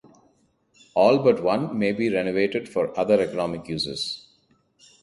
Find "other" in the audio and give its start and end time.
2.99-3.21